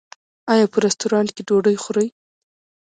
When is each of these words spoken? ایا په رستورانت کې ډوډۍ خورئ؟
ایا 0.53 0.65
په 0.71 0.77
رستورانت 0.85 1.29
کې 1.35 1.41
ډوډۍ 1.47 1.75
خورئ؟ 1.83 2.07